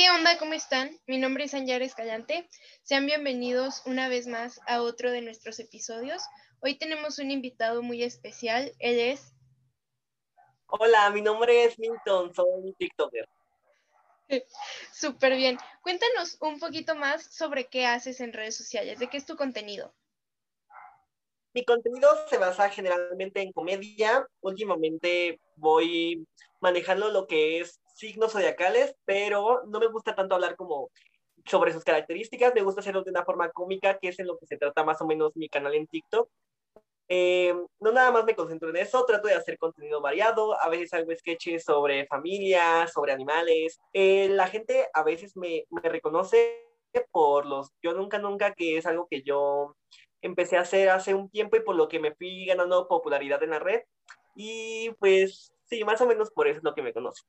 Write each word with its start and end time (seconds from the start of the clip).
¿Qué 0.00 0.08
onda? 0.08 0.38
¿Cómo 0.38 0.54
están? 0.54 0.98
Mi 1.06 1.18
nombre 1.18 1.44
es 1.44 1.52
Anyar 1.52 1.82
Escallante. 1.82 2.48
Sean 2.82 3.04
bienvenidos 3.04 3.82
una 3.84 4.08
vez 4.08 4.26
más 4.26 4.58
a 4.66 4.80
otro 4.80 5.10
de 5.10 5.20
nuestros 5.20 5.60
episodios. 5.60 6.22
Hoy 6.60 6.78
tenemos 6.78 7.18
un 7.18 7.30
invitado 7.30 7.82
muy 7.82 8.02
especial. 8.02 8.72
Él 8.78 8.98
es. 8.98 9.34
Hola, 10.68 11.10
mi 11.10 11.20
nombre 11.20 11.64
es 11.64 11.78
Minton, 11.78 12.34
soy 12.34 12.74
TikToker. 12.78 13.28
Súper 14.94 15.36
bien. 15.36 15.58
Cuéntanos 15.82 16.38
un 16.40 16.58
poquito 16.58 16.94
más 16.94 17.22
sobre 17.36 17.66
qué 17.66 17.84
haces 17.84 18.22
en 18.22 18.32
redes 18.32 18.56
sociales, 18.56 18.98
de 19.00 19.10
qué 19.10 19.18
es 19.18 19.26
tu 19.26 19.36
contenido. 19.36 19.94
Mi 21.52 21.62
contenido 21.62 22.08
se 22.30 22.38
basa 22.38 22.70
generalmente 22.70 23.42
en 23.42 23.52
comedia. 23.52 24.26
Últimamente 24.40 25.38
voy 25.56 26.26
manejando 26.58 27.10
lo 27.10 27.26
que 27.26 27.60
es 27.60 27.78
signos 28.00 28.32
zodiacales, 28.32 28.96
pero 29.04 29.62
no 29.66 29.78
me 29.78 29.88
gusta 29.88 30.14
tanto 30.14 30.34
hablar 30.34 30.56
como 30.56 30.90
sobre 31.44 31.72
sus 31.72 31.84
características, 31.84 32.54
me 32.54 32.62
gusta 32.62 32.80
hacerlo 32.80 33.02
de 33.02 33.10
una 33.10 33.24
forma 33.24 33.50
cómica, 33.50 33.98
que 33.98 34.08
es 34.08 34.18
en 34.18 34.26
lo 34.26 34.38
que 34.38 34.46
se 34.46 34.56
trata 34.56 34.84
más 34.84 35.00
o 35.00 35.06
menos 35.06 35.36
mi 35.36 35.48
canal 35.48 35.74
en 35.74 35.86
TikTok. 35.86 36.28
Eh, 37.12 37.54
no 37.80 37.92
nada 37.92 38.12
más 38.12 38.24
me 38.24 38.36
concentro 38.36 38.70
en 38.70 38.76
eso, 38.76 39.04
trato 39.04 39.26
de 39.26 39.34
hacer 39.34 39.58
contenido 39.58 40.00
variado, 40.00 40.58
a 40.60 40.68
veces 40.68 40.94
hago 40.94 41.14
sketches 41.14 41.64
sobre 41.64 42.06
familia, 42.06 42.86
sobre 42.86 43.12
animales. 43.12 43.78
Eh, 43.92 44.28
la 44.28 44.46
gente 44.46 44.86
a 44.92 45.02
veces 45.02 45.36
me, 45.36 45.64
me 45.70 45.82
reconoce 45.82 46.66
por 47.10 47.46
los 47.46 47.70
yo 47.82 47.94
nunca 47.94 48.18
nunca, 48.18 48.54
que 48.54 48.76
es 48.76 48.86
algo 48.86 49.06
que 49.08 49.22
yo 49.22 49.76
empecé 50.22 50.56
a 50.56 50.62
hacer 50.62 50.88
hace 50.90 51.14
un 51.14 51.30
tiempo 51.30 51.56
y 51.56 51.62
por 51.62 51.74
lo 51.76 51.88
que 51.88 52.00
me 52.00 52.14
fui 52.14 52.46
ganando 52.46 52.88
popularidad 52.88 53.42
en 53.42 53.50
la 53.50 53.58
red. 53.58 53.82
Y 54.34 54.90
pues 55.00 55.52
sí, 55.64 55.84
más 55.84 56.00
o 56.00 56.06
menos 56.06 56.30
por 56.30 56.46
eso 56.48 56.58
es 56.58 56.64
lo 56.64 56.74
que 56.74 56.82
me 56.82 56.92
conoce. 56.92 57.22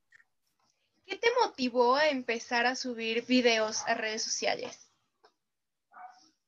¿Qué 1.11 1.17
te 1.17 1.27
motivó 1.45 1.97
a 1.97 2.07
empezar 2.07 2.65
a 2.65 2.73
subir 2.73 3.25
videos 3.25 3.85
a 3.85 3.95
redes 3.95 4.23
sociales? 4.23 4.89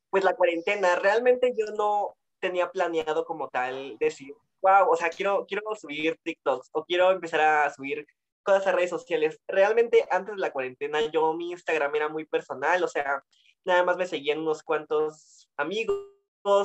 Pues 0.09 0.23
la 0.23 0.38
cuarentena, 0.38 0.95
realmente 0.95 1.53
yo 1.53 1.66
no 1.75 2.16
tenía 2.39 2.72
planeado 2.72 3.25
como 3.25 3.50
tal 3.50 3.97
decir, 3.97 4.33
wow, 4.61 4.89
o 4.89 4.95
sea, 4.95 5.09
quiero, 5.09 5.45
quiero 5.45 5.64
subir 5.75 6.17
TikToks 6.23 6.70
o 6.72 6.86
quiero 6.86 7.11
empezar 7.11 7.42
a 7.42 7.73
subir 7.73 8.08
cosas 8.42 8.66
a 8.67 8.72
redes 8.72 8.92
sociales. 8.92 9.38
Realmente 9.50 10.08
antes 10.09 10.36
de 10.36 10.39
la 10.39 10.53
cuarentena 10.53 11.02
yo 11.11 11.33
mi 11.33 11.52
Instagram 11.52 11.94
era 11.95 12.08
muy 12.08 12.23
personal, 12.23 12.81
o 12.86 12.88
sea, 12.88 13.22
nada 13.66 13.83
más 13.83 13.98
me 13.98 14.05
seguían 14.05 14.39
unos 14.39 14.64
cuantos 14.64 15.50
amigos, 15.58 16.08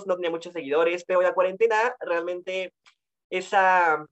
no 0.06 0.14
tenía 0.14 0.30
muchos 0.30 0.52
seguidores, 0.52 1.05
pero 1.05 1.20
la 1.20 1.34
cuarentena 1.34 1.96
realmente 1.98 2.72
esa 3.28 4.06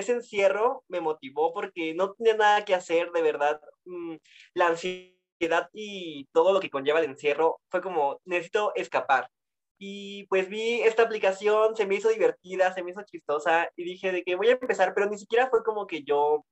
ese 0.00 0.12
encierro 0.12 0.84
me 0.88 1.00
motivó 1.00 1.52
porque 1.52 1.94
no 1.94 2.12
tenía 2.14 2.34
nada 2.36 2.64
que 2.64 2.74
hacer, 2.74 3.10
de 3.12 3.22
verdad. 3.22 3.60
Mm, 3.84 4.16
la 4.54 4.68
ansiedad 4.68 5.68
y 5.72 6.26
todo 6.32 6.52
lo 6.52 6.60
que 6.60 6.70
conlleva 6.70 7.00
el 7.00 7.06
encierro 7.06 7.60
fue 7.70 7.82
como, 7.82 8.20
necesito 8.24 8.72
escapar. 8.74 9.30
Y 9.78 10.26
pues 10.26 10.48
vi 10.48 10.82
esta 10.82 11.04
aplicación, 11.04 11.76
se 11.76 11.86
me 11.86 11.94
hizo 11.96 12.08
divertida, 12.08 12.72
se 12.74 12.82
me 12.82 12.90
hizo 12.90 13.02
chistosa 13.04 13.70
y 13.76 13.84
dije 13.84 14.12
de 14.12 14.24
que 14.24 14.34
voy 14.34 14.48
a 14.48 14.52
empezar, 14.52 14.92
pero 14.94 15.08
ni 15.08 15.18
siquiera 15.18 15.48
fue 15.50 15.62
como 15.62 15.86
que 15.86 16.02
yo, 16.02 16.44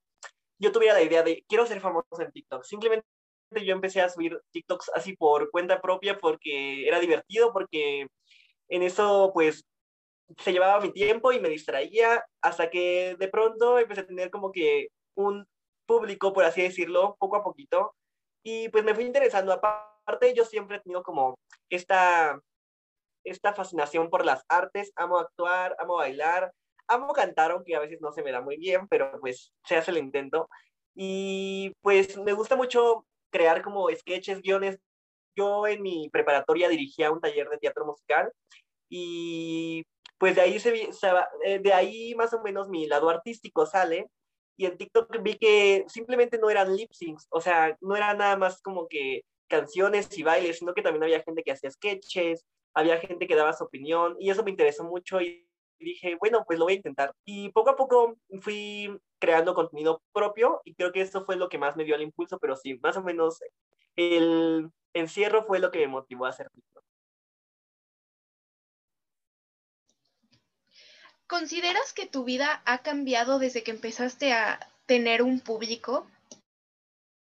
yo 0.59 0.73
tuviera 0.73 0.95
la 0.95 1.03
idea 1.03 1.23
de 1.23 1.45
quiero 1.49 1.67
ser 1.67 1.81
famoso 1.81 2.07
en 2.21 2.33
TikTok. 2.33 2.65
Simplemente 2.65 3.07
yo 3.53 3.75
empecé 3.75 4.01
a 4.01 4.09
subir 4.09 4.41
TikToks 4.53 4.91
así 4.95 5.17
por 5.17 5.51
cuenta 5.51 5.81
propia 5.81 6.19
porque 6.19 6.87
era 6.87 7.01
divertido, 7.01 7.53
porque 7.53 8.09
en 8.69 8.83
eso 8.83 9.33
pues 9.35 9.65
se 10.39 10.53
llevaba 10.53 10.81
mi 10.81 10.93
tiempo 10.93 11.33
y 11.33 11.41
me 11.41 11.49
distraía 11.49 12.25
hasta 12.43 12.71
que 12.71 13.17
de 13.19 13.29
pronto 13.29 13.79
empecé 13.79 14.03
a 14.03 14.07
tener 14.07 14.31
como 14.31 14.53
que 14.53 14.89
un 15.15 15.47
público, 15.87 16.33
por 16.33 16.45
así 16.45 16.63
decirlo, 16.63 17.17
poco 17.19 17.37
a 17.37 17.45
poquito. 17.45 17.95
Y 18.43 18.69
pues 18.71 18.85
me 18.85 18.95
fui 18.95 19.05
interesando. 19.05 19.53
Aparte, 19.53 20.35
yo 20.35 20.45
siempre 20.45 20.77
he 20.77 20.81
tenido 20.81 21.03
como 21.03 21.39
esta, 21.71 22.41
esta 23.25 23.55
fascinación 23.55 24.11
por 24.11 24.25
las 24.25 24.45
artes. 24.49 24.93
Amo 24.97 25.19
actuar, 25.19 25.77
amo 25.79 25.97
bailar, 25.97 26.53
amo 26.89 27.13
cantar, 27.13 27.53
aunque 27.53 27.77
a 27.77 27.81
veces 27.81 28.01
no 28.01 28.13
se 28.13 28.23
me 28.23 28.33
da 28.33 28.41
muy 28.41 28.57
bien, 28.57 28.89
pero 28.89 29.19
pues 29.21 29.53
se 29.65 29.77
hace 29.77 29.91
el 29.91 29.99
intento. 29.99 30.49
Y 30.95 31.73
pues 31.83 32.17
me 32.19 32.33
gusta 32.33 32.57
mucho 32.57 33.07
crear 33.31 33.63
como 33.63 33.89
sketches, 33.91 34.43
guiones. 34.43 34.79
Yo 35.37 35.67
en 35.67 35.83
mi 35.83 36.09
preparatoria 36.11 36.69
dirigía 36.69 37.11
un 37.11 37.21
taller 37.21 37.49
de 37.49 37.59
teatro 37.59 37.85
musical 37.85 38.33
y 38.89 39.85
pues 40.19 40.35
de 40.35 40.41
ahí, 40.43 40.59
se, 40.59 40.89
eh, 41.45 41.59
de 41.59 41.73
ahí 41.73 42.15
más 42.15 42.33
o 42.35 42.43
menos 42.43 42.69
mi 42.69 42.87
lado 42.87 43.09
artístico 43.11 43.67
sale. 43.67 44.11
Y 44.57 44.67
en 44.67 44.79
TikTok 44.79 45.23
vi 45.23 45.37
que 45.37 45.85
simplemente 45.89 46.39
no 46.39 46.49
eran 46.49 46.75
lip 46.75 46.91
syncs, 46.93 47.27
o 47.31 47.41
sea, 47.43 47.77
no 47.83 47.95
era 47.95 48.15
nada 48.15 48.37
más 48.39 48.63
como 48.63 48.89
que 48.89 49.23
canciones 49.49 50.17
y 50.17 50.23
bailes, 50.23 50.59
sino 50.59 50.73
que 50.75 50.83
también 50.83 51.03
había 51.03 51.23
gente 51.23 51.43
que 51.43 51.53
hacía 51.53 51.71
sketches, 51.71 52.47
había 52.75 52.99
gente 52.99 53.27
que 53.27 53.37
daba 53.37 53.53
su 53.53 53.65
opinión, 53.65 54.17
y 54.19 54.31
eso 54.31 54.43
me 54.45 54.51
interesó 54.51 54.85
mucho 54.85 55.21
y 55.21 55.47
dije, 55.79 56.17
bueno, 56.19 56.45
pues 56.47 56.59
lo 56.59 56.65
voy 56.65 56.75
a 56.75 56.77
intentar. 56.77 57.13
Y 57.25 57.51
poco 57.51 57.71
a 57.71 57.77
poco 57.77 58.17
fui 58.41 58.99
creando 59.19 59.55
contenido 59.55 60.03
propio 60.13 60.61
y 60.65 60.75
creo 60.75 60.93
que 60.93 61.03
eso 61.03 61.25
fue 61.25 61.37
lo 61.37 61.49
que 61.49 61.59
más 61.59 61.77
me 61.77 61.85
dio 61.85 61.95
el 61.95 62.03
impulso, 62.03 62.39
pero 62.39 62.57
sí, 62.57 62.79
más 62.83 62.97
o 62.97 63.03
menos 63.03 63.41
el 63.97 64.71
encierro 64.95 65.43
fue 65.43 65.59
lo 65.59 65.71
que 65.71 65.81
me 65.81 65.89
motivó 65.89 66.27
a 66.27 66.31
hacer 66.31 66.51
TikTok. 66.51 66.85
¿Consideras 71.29 71.93
que 71.93 72.07
tu 72.07 72.25
vida 72.25 72.63
ha 72.67 72.83
cambiado 72.83 73.39
desde 73.39 73.65
que 73.65 73.73
empezaste 73.73 74.33
a 74.33 74.61
tener 74.87 75.23
un 75.23 75.41
público? 75.41 76.07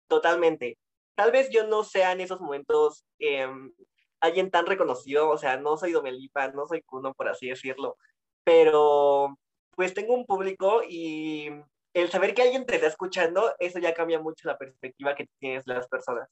Totalmente. 0.08 0.78
Tal 1.16 1.32
vez 1.32 1.50
yo 1.52 1.68
no 1.68 1.84
sea 1.84 2.12
en 2.12 2.22
esos 2.22 2.42
momentos 2.42 3.06
em, 3.20 3.72
alguien 4.20 4.50
tan 4.50 4.66
reconocido, 4.66 5.30
o 5.30 5.38
sea, 5.38 5.58
no 5.58 5.78
soy 5.78 5.92
Domelipa, 5.92 6.48
no 6.50 6.66
soy 6.66 6.82
Kuno, 6.82 7.14
por 7.14 7.28
así 7.28 7.50
decirlo, 7.50 7.98
pero 8.44 9.38
pues 9.76 9.94
tengo 9.94 10.14
un 10.16 10.26
público 10.26 10.82
y 10.88 11.50
el 11.94 12.10
saber 12.10 12.34
que 12.34 12.42
alguien 12.42 12.66
te 12.66 12.76
está 12.76 12.88
escuchando, 12.88 13.56
eso 13.60 13.80
ya 13.80 13.94
cambia 13.94 14.20
mucho 14.20 14.48
la 14.48 14.58
perspectiva 14.58 15.16
que 15.16 15.28
tienes 15.40 15.66
de 15.66 15.76
las 15.76 15.88
personas. 15.88 16.30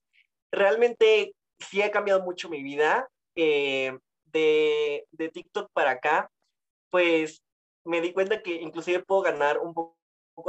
Realmente 0.51 1.33
sí 1.59 1.81
ha 1.83 1.91
cambiado 1.91 2.23
mucho 2.23 2.49
mi 2.49 2.63
vida 2.63 3.07
eh, 3.35 3.97
de, 4.25 5.05
de 5.11 5.29
TikTok 5.29 5.69
para 5.73 5.91
acá, 5.91 6.31
pues 6.89 7.43
me 7.85 8.01
di 8.01 8.13
cuenta 8.13 8.41
que 8.41 8.55
inclusive 8.55 9.03
puedo 9.03 9.21
ganar 9.21 9.59
un 9.59 9.73
poco 9.73 9.97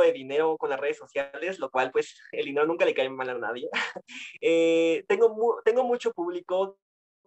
de 0.03 0.13
dinero 0.13 0.57
con 0.59 0.71
las 0.71 0.81
redes 0.81 0.99
sociales, 0.99 1.59
lo 1.59 1.71
cual 1.71 1.91
pues 1.91 2.17
el 2.33 2.47
dinero 2.47 2.67
nunca 2.67 2.85
le 2.85 2.95
cae 2.95 3.09
mal 3.11 3.29
a 3.31 3.39
nadie. 3.39 3.69
Eh, 4.41 5.05
tengo, 5.09 5.61
tengo 5.65 5.85
mucho 5.85 6.13
público 6.13 6.79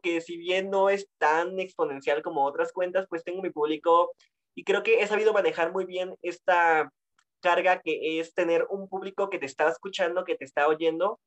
que 0.02 0.22
si 0.22 0.38
bien 0.38 0.70
no 0.70 0.90
es 0.90 1.08
tan 1.18 1.60
exponencial 1.60 2.22
como 2.22 2.46
otras 2.46 2.72
cuentas, 2.72 3.08
pues 3.10 3.24
tengo 3.24 3.42
mi 3.42 3.50
público 3.50 4.12
y 4.56 4.64
creo 4.64 4.84
que 4.84 5.02
he 5.02 5.08
sabido 5.08 5.34
manejar 5.34 5.72
muy 5.72 5.86
bien 5.86 6.16
esta 6.22 6.92
carga 7.42 7.82
que 7.82 8.20
es 8.20 8.34
tener 8.34 8.66
un 8.70 8.88
público 8.88 9.30
que 9.30 9.40
te 9.40 9.46
está 9.46 9.68
escuchando, 9.70 10.26
que 10.26 10.36
te 10.36 10.46
está 10.46 10.68
oyendo. 10.68 11.20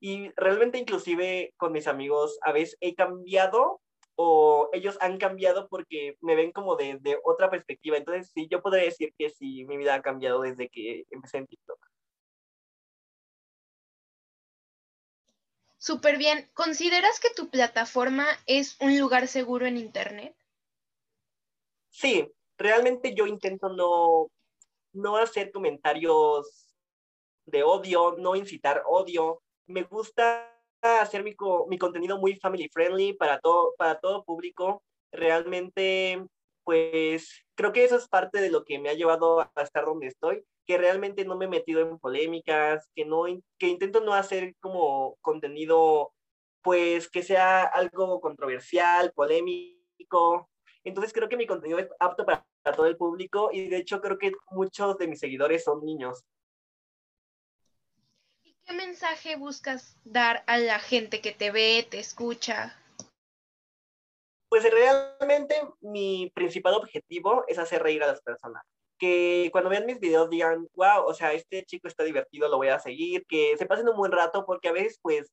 Y 0.00 0.30
realmente 0.36 0.78
inclusive 0.78 1.52
con 1.56 1.72
mis 1.72 1.86
amigos 1.86 2.38
a 2.42 2.52
veces 2.52 2.76
he 2.80 2.94
cambiado 2.94 3.80
o 4.22 4.68
ellos 4.74 4.98
han 5.00 5.16
cambiado 5.16 5.66
porque 5.68 6.18
me 6.20 6.34
ven 6.34 6.52
como 6.52 6.76
de, 6.76 6.98
de, 7.00 7.18
otra 7.24 7.48
perspectiva. 7.48 7.96
Entonces, 7.96 8.30
sí, 8.34 8.48
yo 8.50 8.60
podría 8.60 8.84
decir 8.84 9.14
que 9.16 9.30
sí, 9.30 9.64
mi 9.64 9.78
vida 9.78 9.94
ha 9.94 10.02
cambiado 10.02 10.42
desde 10.42 10.68
que 10.68 11.04
empecé 11.10 11.38
en 11.38 11.46
TikTok. 11.46 11.78
Súper 15.78 16.18
bien. 16.18 16.50
¿Consideras 16.52 17.18
que 17.18 17.30
tu 17.30 17.48
plataforma 17.48 18.26
es 18.44 18.76
un 18.82 18.98
lugar 18.98 19.26
seguro 19.26 19.64
en 19.64 19.78
Internet? 19.78 20.36
Sí, 21.88 22.30
realmente 22.58 23.14
yo 23.14 23.26
intento 23.26 23.70
no, 23.70 24.30
no 24.92 25.16
hacer 25.16 25.50
comentarios 25.50 26.76
de 27.46 27.62
odio, 27.62 28.16
no 28.18 28.36
incitar 28.36 28.82
odio. 28.86 29.40
Me 29.64 29.84
gusta 29.84 30.49
hacer 30.82 31.22
mi, 31.24 31.34
mi 31.68 31.78
contenido 31.78 32.18
muy 32.18 32.36
family 32.36 32.68
friendly 32.72 33.12
para 33.14 33.38
todo, 33.40 33.74
para 33.76 34.00
todo 34.00 34.24
público. 34.24 34.82
Realmente, 35.12 36.24
pues 36.64 37.44
creo 37.54 37.72
que 37.72 37.84
eso 37.84 37.96
es 37.96 38.08
parte 38.08 38.40
de 38.40 38.50
lo 38.50 38.64
que 38.64 38.78
me 38.78 38.90
ha 38.90 38.94
llevado 38.94 39.40
a 39.40 39.62
estar 39.62 39.84
donde 39.84 40.06
estoy, 40.06 40.44
que 40.66 40.78
realmente 40.78 41.24
no 41.24 41.36
me 41.36 41.46
he 41.46 41.48
metido 41.48 41.80
en 41.80 41.98
polémicas, 41.98 42.88
que, 42.94 43.04
no, 43.04 43.24
que 43.58 43.68
intento 43.68 44.00
no 44.00 44.14
hacer 44.14 44.54
como 44.60 45.16
contenido, 45.20 46.12
pues 46.62 47.10
que 47.10 47.22
sea 47.22 47.64
algo 47.64 48.20
controversial, 48.20 49.12
polémico. 49.12 50.48
Entonces 50.84 51.12
creo 51.12 51.28
que 51.28 51.36
mi 51.36 51.46
contenido 51.46 51.78
es 51.78 51.88
apto 51.98 52.24
para 52.24 52.46
todo 52.76 52.86
el 52.86 52.96
público 52.96 53.50
y 53.52 53.68
de 53.68 53.78
hecho 53.78 54.00
creo 54.00 54.18
que 54.18 54.32
muchos 54.50 54.96
de 54.98 55.08
mis 55.08 55.20
seguidores 55.20 55.64
son 55.64 55.84
niños. 55.84 56.24
¿Qué 58.70 58.76
mensaje 58.76 59.34
buscas 59.34 59.96
dar 60.04 60.44
a 60.46 60.56
la 60.56 60.78
gente 60.78 61.20
que 61.20 61.32
te 61.32 61.50
ve, 61.50 61.84
te 61.90 61.98
escucha? 61.98 62.78
Pues 64.48 64.62
realmente 64.62 65.56
mi 65.80 66.30
principal 66.36 66.74
objetivo 66.74 67.44
es 67.48 67.58
hacer 67.58 67.82
reír 67.82 68.04
a 68.04 68.06
las 68.06 68.22
personas. 68.22 68.62
que 68.96 69.48
cuando 69.50 69.70
vean 69.70 69.86
mis 69.86 69.98
videos 69.98 70.30
digan, 70.30 70.68
wow, 70.74 71.04
o 71.04 71.14
sea, 71.14 71.32
este 71.32 71.64
chico 71.64 71.88
está 71.88 72.04
divertido, 72.04 72.48
lo 72.48 72.58
voy 72.58 72.68
a 72.68 72.78
seguir, 72.78 73.24
que 73.26 73.56
se 73.56 73.66
pasen 73.66 73.88
un 73.88 73.96
buen 73.96 74.12
rato, 74.12 74.46
porque 74.46 74.68
a 74.68 74.72
veces, 74.72 75.00
pues, 75.02 75.32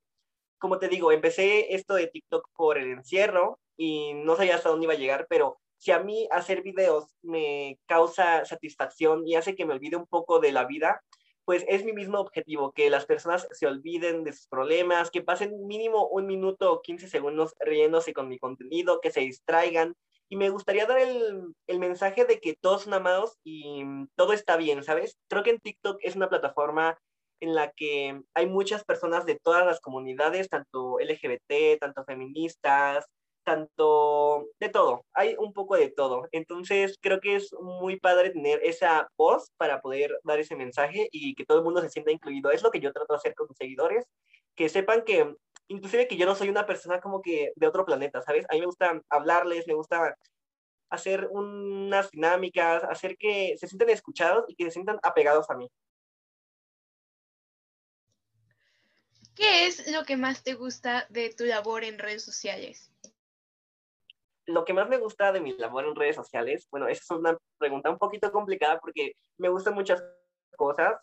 como 0.58 0.80
te 0.80 0.88
digo, 0.88 1.12
empecé 1.12 1.76
esto 1.76 1.94
de 1.94 2.08
TikTok 2.08 2.48
por 2.56 2.80
el 2.80 2.90
encierro 2.90 3.60
y 3.78 4.16
no 4.16 4.36
sabía 4.36 4.56
hasta 4.56 4.70
dónde 4.70 4.86
iba 4.86 4.94
a 4.94 4.98
llegar, 4.98 5.28
pero 5.30 5.60
si 5.78 5.92
a 5.92 6.00
mí 6.00 6.28
hacer 6.32 6.64
videos 6.64 7.06
me 7.22 7.78
causa 7.86 8.46
satisfacción 8.46 9.28
y 9.28 9.36
hace 9.36 9.56
que 9.56 9.66
me 9.66 9.74
olvide 9.74 9.96
un 9.96 10.08
poco 10.08 10.40
de 10.40 10.54
la 10.54 10.66
vida, 10.66 11.04
pues 11.48 11.64
es 11.70 11.86
mi 11.86 11.94
mismo 11.94 12.20
objetivo, 12.20 12.74
que 12.74 12.90
las 12.90 13.06
personas 13.06 13.48
se 13.52 13.68
olviden 13.68 14.26
de 14.26 14.34
sus 14.34 14.48
problemas, 14.48 15.10
que 15.10 15.22
pasen 15.22 15.66
mínimo 15.66 16.06
un 16.10 16.28
minuto 16.28 16.74
o 16.74 16.82
15 16.82 17.08
segundos 17.08 17.56
riéndose 17.62 18.12
con 18.12 18.28
mi 18.28 18.38
contenido, 18.38 19.00
que 19.00 19.12
se 19.12 19.22
distraigan, 19.22 19.96
y 20.28 20.36
me 20.36 20.50
gustaría 20.50 20.86
dar 20.86 21.00
el, 21.00 21.56
el, 21.68 21.80
mensaje 21.80 22.26
de 22.26 22.42
que 22.42 22.58
todos 22.60 22.82
son 22.82 22.96
amados 22.96 23.38
y 23.46 23.82
todo 24.18 24.34
está 24.34 24.58
bien, 24.58 24.84
¿sabes? 24.84 25.18
Creo 25.30 25.42
que 25.44 25.52
en 25.52 25.62
TikTok 25.62 26.00
es 26.02 26.18
una 26.18 26.28
plataforma 26.28 27.00
en 27.40 27.56
la 27.56 27.72
que 27.72 28.22
hay 28.34 28.46
muchas 28.48 28.84
personas 28.84 29.26
de 29.26 29.40
todas 29.42 29.66
las 29.66 29.80
comunidades, 29.80 30.50
tanto 30.50 31.00
LGBT, 31.00 31.80
tanto 31.80 32.04
feministas, 32.04 33.06
tanto 33.48 34.46
de 34.60 34.68
todo, 34.68 35.06
hay 35.14 35.38
un 35.40 35.54
poco 35.54 35.78
de 35.78 35.90
todo. 35.90 36.28
Entonces 36.34 36.98
creo 37.02 37.22
que 37.22 37.38
es 37.38 37.54
muy 37.54 37.98
padre 37.98 38.32
tener 38.32 38.60
esa 38.62 39.08
voz 39.18 39.52
para 39.56 39.80
poder 39.80 40.20
dar 40.26 40.38
ese 40.38 40.58
mensaje 40.58 41.08
y 41.14 41.34
que 41.34 41.46
todo 41.46 41.60
el 41.60 41.64
mundo 41.64 41.80
se 41.80 41.90
sienta 41.90 42.12
incluido. 42.12 42.52
Es 42.52 42.62
lo 42.62 42.72
que 42.72 42.82
yo 42.82 42.92
trato 42.92 43.14
de 43.14 43.18
hacer 43.20 43.36
con 43.36 43.48
mis 43.48 43.58
seguidores, 43.58 44.04
que 44.54 44.68
sepan 44.68 45.04
que 45.06 45.34
inclusive 45.70 46.10
que 46.10 46.18
yo 46.18 46.26
no 46.26 46.36
soy 46.36 46.50
una 46.50 46.66
persona 46.66 47.00
como 47.00 47.22
que 47.22 47.54
de 47.56 47.68
otro 47.68 47.86
planeta, 47.86 48.22
¿sabes? 48.22 48.46
A 48.50 48.54
mí 48.54 48.60
me 48.60 48.66
gusta 48.66 49.02
hablarles, 49.10 49.66
me 49.66 49.76
gusta 49.76 50.14
hacer 50.90 51.30
unas 51.32 52.12
dinámicas, 52.12 52.84
hacer 52.84 53.16
que 53.18 53.56
se 53.58 53.68
sientan 53.68 53.92
escuchados 53.92 54.44
y 54.50 54.56
que 54.56 54.66
se 54.66 54.72
sientan 54.72 55.00
apegados 55.04 55.50
a 55.50 55.56
mí. 55.56 55.70
¿Qué 59.36 59.68
es 59.68 59.90
lo 59.90 60.04
que 60.04 60.18
más 60.18 60.44
te 60.44 60.56
gusta 60.56 61.06
de 61.10 61.34
tu 61.34 61.46
labor 61.46 61.86
en 61.86 61.98
redes 61.98 62.26
sociales? 62.26 62.92
Lo 64.48 64.66
que 64.66 64.74
más 64.74 64.90
me 64.90 64.98
gusta 64.98 65.32
de 65.32 65.42
mi 65.42 65.56
labor 65.58 65.86
en 65.86 65.96
redes 65.96 66.16
sociales, 66.16 66.68
bueno, 66.72 66.88
esa 66.88 67.02
es 67.04 67.20
una 67.20 67.38
pregunta 67.58 67.90
un 67.90 67.98
poquito 67.98 68.32
complicada 68.32 68.80
porque 68.80 69.14
me 69.38 69.50
gustan 69.50 69.76
muchas 69.76 70.04
cosas, 70.56 70.96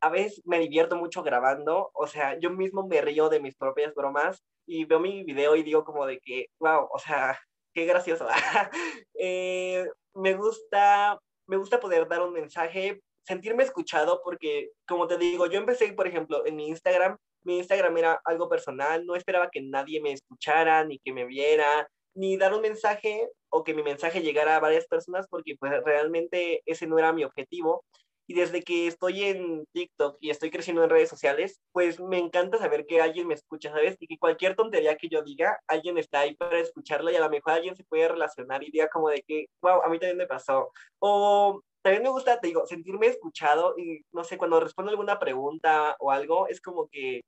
a 0.00 0.08
veces 0.08 0.42
me 0.44 0.58
divierto 0.58 0.96
mucho 0.96 1.22
grabando, 1.22 1.90
o 1.94 2.06
sea, 2.06 2.38
yo 2.38 2.50
mismo 2.50 2.86
me 2.86 3.00
río 3.00 3.28
de 3.28 3.40
mis 3.40 3.56
propias 3.56 3.94
bromas 3.94 4.42
y 4.66 4.84
veo 4.84 4.98
mi 4.98 5.24
video 5.24 5.54
y 5.56 5.62
digo 5.62 5.84
como 5.84 6.06
de 6.06 6.18
que, 6.18 6.46
wow, 6.58 6.88
o 6.92 6.98
sea, 6.98 7.38
qué 7.72 7.86
gracioso. 7.86 8.26
eh, 9.14 9.86
me 10.14 10.34
gusta, 10.34 11.18
me 11.46 11.56
gusta 11.56 11.80
poder 11.80 12.08
dar 12.08 12.22
un 12.22 12.32
mensaje, 12.32 13.00
sentirme 13.24 13.62
escuchado 13.62 14.20
porque, 14.24 14.70
como 14.86 15.06
te 15.06 15.18
digo, 15.18 15.46
yo 15.46 15.58
empecé, 15.58 15.92
por 15.92 16.06
ejemplo, 16.06 16.44
en 16.46 16.56
mi 16.56 16.68
Instagram, 16.68 17.16
mi 17.44 17.58
Instagram 17.58 17.96
era 17.96 18.20
algo 18.24 18.48
personal, 18.48 19.04
no 19.06 19.16
esperaba 19.16 19.50
que 19.50 19.62
nadie 19.62 20.00
me 20.00 20.12
escuchara 20.12 20.84
ni 20.84 20.98
que 20.98 21.12
me 21.12 21.24
viera, 21.24 21.88
ni 22.14 22.36
dar 22.36 22.54
un 22.54 22.62
mensaje 22.62 23.28
o 23.50 23.64
que 23.64 23.74
mi 23.74 23.82
mensaje 23.82 24.22
llegara 24.22 24.56
a 24.56 24.60
varias 24.60 24.86
personas 24.86 25.26
porque 25.28 25.56
pues 25.58 25.72
realmente 25.84 26.62
ese 26.66 26.86
no 26.86 26.98
era 26.98 27.12
mi 27.12 27.24
objetivo 27.24 27.84
y 28.26 28.34
desde 28.34 28.62
que 28.62 28.86
estoy 28.86 29.24
en 29.24 29.66
TikTok 29.72 30.16
y 30.20 30.30
estoy 30.30 30.50
creciendo 30.50 30.84
en 30.84 30.90
redes 30.90 31.08
sociales, 31.08 31.60
pues 31.72 32.00
me 32.00 32.18
encanta 32.18 32.58
saber 32.58 32.86
que 32.86 33.00
alguien 33.00 33.26
me 33.26 33.34
escucha, 33.34 33.70
¿sabes? 33.70 33.96
Y 33.98 34.06
que 34.06 34.18
cualquier 34.18 34.54
tontería 34.54 34.96
que 34.96 35.08
yo 35.08 35.22
diga, 35.22 35.58
alguien 35.66 35.98
está 35.98 36.20
ahí 36.20 36.34
para 36.34 36.58
escucharlo 36.58 37.10
y 37.10 37.16
a 37.16 37.20
lo 37.20 37.30
mejor 37.30 37.54
alguien 37.54 37.76
se 37.76 37.84
puede 37.84 38.08
relacionar 38.08 38.62
y 38.62 38.70
diga 38.70 38.88
como 38.88 39.08
de 39.08 39.22
que, 39.22 39.46
wow, 39.60 39.82
a 39.82 39.88
mí 39.88 39.98
también 39.98 40.18
me 40.18 40.26
pasó. 40.26 40.70
O 41.00 41.60
también 41.82 42.04
me 42.04 42.10
gusta, 42.10 42.40
te 42.40 42.46
digo, 42.46 42.64
sentirme 42.66 43.08
escuchado 43.08 43.74
y 43.76 44.02
no 44.12 44.22
sé, 44.24 44.38
cuando 44.38 44.60
respondo 44.60 44.90
alguna 44.90 45.18
pregunta 45.18 45.96
o 45.98 46.10
algo, 46.10 46.46
es 46.48 46.60
como 46.60 46.88
que 46.88 47.22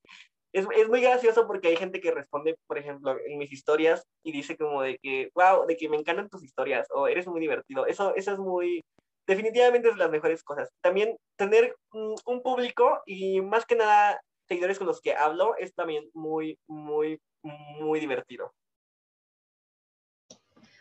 es, 0.55 0.67
es, 0.77 0.89
muy 0.89 1.01
gracioso 1.01 1.47
porque 1.47 1.69
hay 1.69 1.77
gente 1.77 2.01
que 2.01 2.13
responde, 2.13 2.57
por 2.67 2.79
ejemplo, 2.79 3.17
en 3.27 3.39
mis 3.39 3.53
historias 3.53 4.05
y 4.23 4.33
dice 4.33 4.57
como 4.57 4.83
de 4.83 4.99
que, 4.99 5.31
wow, 5.35 5.67
de 5.67 5.77
que 5.77 5.89
me 5.89 5.97
encantan 5.97 6.31
tus 6.31 6.45
historias 6.45 6.87
o 6.95 7.09
eres 7.09 7.27
muy 7.27 7.41
divertido. 7.41 7.87
Eso, 7.87 8.15
eso 8.15 8.33
es 8.33 8.39
muy, 8.39 8.85
definitivamente 9.27 9.89
es 9.89 9.95
de 9.95 10.01
las 10.01 10.11
mejores 10.11 10.45
cosas. 10.45 10.71
También 10.81 11.17
tener 11.37 11.75
un 11.93 12.43
público 12.43 13.03
y 13.05 13.41
más 13.41 13.67
que 13.67 13.75
nada 13.75 14.21
seguidores 14.47 14.79
con 14.79 14.87
los 14.87 15.01
que 15.01 15.15
hablo 15.15 15.57
es 15.57 15.75
también 15.75 16.09
muy, 16.15 16.57
muy, 16.69 17.21
muy 17.43 17.99
divertido. 17.99 18.55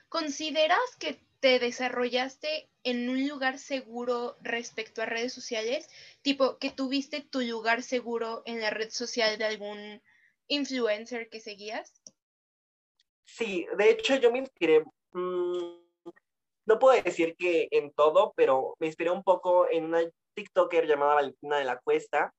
¿Consideras 0.07 0.95
que 0.99 1.19
te 1.43 1.59
desarrollaste 1.59 2.69
en 2.85 3.09
un 3.09 3.27
lugar 3.27 3.59
seguro 3.59 4.37
respecto 4.39 5.01
a 5.01 5.05
redes 5.05 5.33
sociales? 5.33 5.89
Tipo, 6.21 6.57
que 6.57 6.71
tuviste 6.71 7.19
tu 7.19 7.41
lugar 7.41 7.83
seguro 7.83 8.43
en 8.45 8.61
la 8.61 8.69
red 8.69 8.89
social 8.91 9.37
de 9.37 9.43
algún 9.43 10.01
influencer 10.47 11.27
que 11.27 11.41
seguías? 11.41 12.01
Sí, 13.25 13.67
de 13.77 13.89
hecho 13.89 14.15
yo 14.15 14.31
me 14.31 14.39
inspiré 14.39 14.85
mmm, 15.11 15.83
no 16.65 16.79
puedo 16.79 17.01
decir 17.03 17.35
que 17.35 17.67
en 17.71 17.91
todo, 17.91 18.31
pero 18.37 18.77
me 18.79 18.87
inspiré 18.87 19.11
un 19.11 19.21
poco 19.21 19.69
en 19.69 19.83
una 19.83 19.99
TikToker 20.35 20.87
llamada 20.87 21.15
Valentina 21.15 21.57
de 21.57 21.65
la 21.65 21.77
Cuesta. 21.77 22.33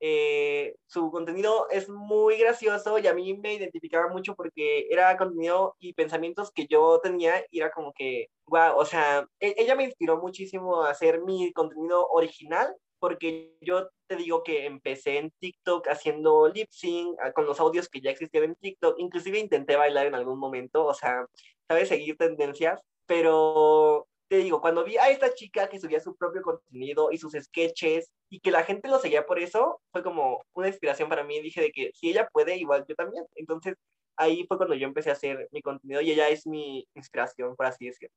Eh, 0.00 0.76
su 0.86 1.10
contenido 1.10 1.68
es 1.70 1.88
muy 1.88 2.38
gracioso 2.38 2.98
y 2.98 3.06
a 3.06 3.14
mí 3.14 3.36
me 3.36 3.54
identificaba 3.54 4.08
mucho 4.08 4.34
porque 4.34 4.86
era 4.90 5.16
contenido 5.16 5.74
y 5.78 5.92
pensamientos 5.94 6.52
que 6.52 6.66
yo 6.68 7.00
tenía 7.02 7.44
y 7.50 7.60
era 7.60 7.70
como 7.70 7.92
que, 7.92 8.28
wow, 8.46 8.76
o 8.76 8.84
sea, 8.84 9.26
e-, 9.40 9.54
ella 9.58 9.74
me 9.74 9.84
inspiró 9.84 10.18
muchísimo 10.18 10.82
a 10.82 10.90
hacer 10.90 11.22
mi 11.22 11.52
contenido 11.52 12.06
original 12.08 12.74
porque 13.00 13.56
yo 13.60 13.88
te 14.08 14.16
digo 14.16 14.42
que 14.42 14.66
empecé 14.66 15.18
en 15.18 15.30
TikTok 15.38 15.88
haciendo 15.88 16.48
lip 16.48 16.68
sync 16.70 17.16
ah, 17.22 17.32
con 17.32 17.46
los 17.46 17.60
audios 17.60 17.88
que 17.88 18.00
ya 18.00 18.10
existían 18.10 18.44
en 18.44 18.56
TikTok, 18.56 18.98
inclusive 18.98 19.38
intenté 19.38 19.76
bailar 19.76 20.06
en 20.06 20.14
algún 20.14 20.38
momento, 20.38 20.84
o 20.84 20.94
sea, 20.94 21.26
sabes 21.68 21.88
seguir 21.88 22.16
tendencias 22.16 22.80
pero 23.08 24.06
te 24.28 24.36
digo, 24.36 24.60
cuando 24.60 24.84
vi 24.84 24.96
a 24.98 25.08
esta 25.08 25.32
chica 25.34 25.68
que 25.68 25.80
subía 25.80 26.00
su 26.00 26.14
propio 26.14 26.42
contenido 26.42 27.10
y 27.10 27.18
sus 27.18 27.32
sketches 27.32 28.12
y 28.28 28.40
que 28.40 28.50
la 28.50 28.62
gente 28.62 28.88
lo 28.88 28.98
seguía 28.98 29.24
por 29.24 29.38
eso, 29.38 29.80
fue 29.90 30.02
como 30.02 30.44
una 30.52 30.68
inspiración 30.68 31.08
para 31.08 31.24
mí. 31.24 31.40
Dije 31.40 31.62
de 31.62 31.72
que 31.72 31.90
si 31.94 32.10
ella 32.10 32.28
puede, 32.30 32.56
igual 32.56 32.84
yo 32.86 32.94
también. 32.94 33.24
Entonces 33.36 33.74
ahí 34.16 34.44
fue 34.46 34.58
cuando 34.58 34.74
yo 34.74 34.86
empecé 34.86 35.10
a 35.10 35.14
hacer 35.14 35.48
mi 35.50 35.62
contenido 35.62 36.02
y 36.02 36.10
ella 36.10 36.28
es 36.28 36.46
mi 36.46 36.86
inspiración, 36.94 37.56
por 37.56 37.66
así 37.66 37.86
decirlo. 37.86 38.14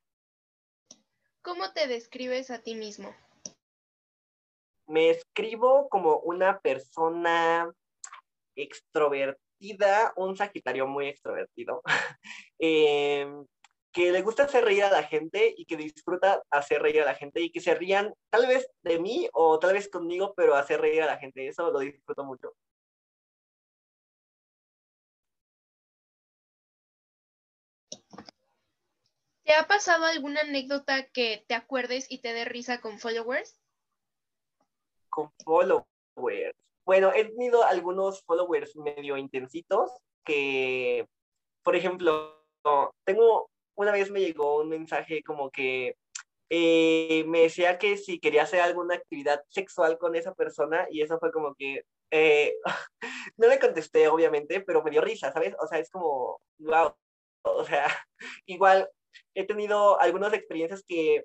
¿Cómo 1.42 1.72
te 1.72 1.88
describes 1.88 2.52
a 2.52 2.62
ti 2.62 2.76
mismo? 2.76 3.16
Me 4.86 5.10
escribo 5.10 5.88
como 5.88 6.18
una 6.18 6.60
persona 6.60 7.72
extrovertida, 8.56 10.12
un 10.18 10.36
Sagitario 10.36 10.88
muy 10.88 11.08
extrovertido. 11.08 11.82
eh, 12.60 13.26
que 13.92 14.12
le 14.12 14.22
gusta 14.22 14.44
hacer 14.44 14.64
reír 14.64 14.84
a 14.84 14.90
la 14.90 15.04
gente 15.04 15.54
y 15.56 15.66
que 15.66 15.76
disfruta 15.76 16.42
hacer 16.50 16.82
reír 16.82 17.02
a 17.02 17.06
la 17.06 17.16
gente 17.16 17.42
y 17.42 17.52
que 17.52 17.60
se 17.60 17.76
rían 17.76 18.14
tal 18.30 18.48
vez 18.48 18.68
de 18.84 19.00
mí 19.00 19.28
o 19.34 19.60
tal 19.60 19.74
vez 19.74 19.90
conmigo, 19.90 20.34
pero 20.36 20.56
hacer 20.56 20.80
reír 20.80 21.04
a 21.04 21.08
la 21.08 21.18
gente. 21.18 21.48
Eso 21.48 21.72
lo 21.72 21.80
disfruto 21.80 22.24
mucho. 22.24 22.54
¿Te 29.44 29.54
ha 29.54 29.68
pasado 29.68 30.06
alguna 30.06 30.42
anécdota 30.42 31.10
que 31.10 31.44
te 31.48 31.56
acuerdes 31.56 32.10
y 32.10 32.22
te 32.22 32.32
dé 32.32 32.46
risa 32.46 32.80
con 32.80 33.00
followers? 33.00 33.60
Con 35.10 35.30
followers. 35.44 36.56
Bueno, 36.86 37.12
he 37.14 37.26
tenido 37.26 37.64
algunos 37.64 38.24
followers 38.24 38.76
medio 38.78 39.18
intensitos 39.18 39.92
que, 40.24 41.06
por 41.64 41.76
ejemplo, 41.76 42.46
tengo 43.04 43.51
una 43.82 43.92
vez 43.92 44.12
me 44.12 44.22
llegó 44.22 44.62
un 44.62 44.70
mensaje 44.70 45.24
como 45.24 45.50
que 45.52 45.96
eh, 46.50 47.24
me 47.28 47.42
decía 47.42 47.78
que 47.78 47.98
si 47.98 48.20
quería 48.20 48.44
hacer 48.44 48.62
alguna 48.62 48.96
actividad 48.96 49.42
sexual 49.50 49.98
con 49.98 50.16
esa 50.16 50.34
persona 50.34 50.88
y 50.92 51.02
eso 51.02 51.18
fue 51.20 51.32
como 51.32 51.56
que 51.56 51.84
eh, 52.12 52.56
no 53.38 53.48
le 53.48 53.60
contesté 53.60 54.08
obviamente, 54.08 54.62
pero 54.62 54.84
me 54.84 54.92
dio 54.92 55.02
risa, 55.02 55.32
¿sabes? 55.32 55.56
O 55.60 55.68
sea, 55.68 55.80
es 55.80 55.90
como, 55.90 56.42
wow, 56.60 56.94
o 57.44 57.64
sea, 57.66 57.88
igual 58.46 58.90
he 59.36 59.46
tenido 59.46 60.00
algunas 60.00 60.34
experiencias 60.34 60.84
que, 60.88 61.24